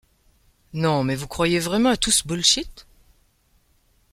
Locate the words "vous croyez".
1.15-1.59